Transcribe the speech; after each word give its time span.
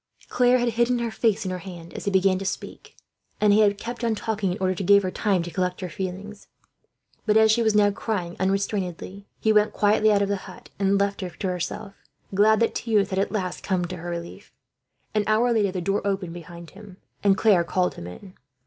Claire 0.29 0.57
had 0.57 0.69
hidden 0.69 0.97
her 0.97 1.11
face 1.11 1.45
in 1.45 1.51
her 1.51 1.59
hands, 1.59 1.93
as 1.93 2.05
he 2.05 2.09
began 2.09 2.39
to 2.39 2.43
speak; 2.43 2.95
and 3.39 3.53
he 3.53 3.59
had 3.59 3.77
kept 3.77 4.03
on 4.03 4.15
talking, 4.15 4.51
in 4.51 4.57
order 4.57 4.73
to 4.73 4.83
give 4.83 5.03
her 5.03 5.11
time 5.11 5.43
to 5.43 5.51
collect 5.51 5.79
her 5.79 5.89
feelings; 5.91 6.47
but 7.27 7.37
as 7.37 7.51
she 7.51 7.61
was 7.61 7.75
now 7.75 7.91
crying 7.91 8.35
unrestrainedly, 8.39 9.27
he 9.39 9.53
went 9.53 9.73
quietly 9.73 10.11
out 10.11 10.23
of 10.23 10.27
the 10.27 10.37
hut 10.49 10.71
and 10.79 10.97
left 10.99 11.21
her 11.21 11.29
to 11.29 11.47
herself; 11.47 11.93
glad 12.33 12.59
that 12.59 12.73
tears 12.73 13.11
had 13.11 13.61
come 13.61 13.85
to 13.85 13.97
her 13.97 14.09
relief, 14.09 14.51
for 15.13 15.19
the 15.19 15.19
first 15.19 15.27
time. 15.27 15.33
An 15.33 15.37
hour 15.39 15.53
later 15.53 15.71
the 15.71 15.81
door 15.81 16.01
opened 16.03 16.33
behind 16.33 16.71
him, 16.71 16.97
and 17.23 17.37
Claire 17.37 17.63
called 17.63 17.93
him 17.93 18.07
in. 18.07 18.33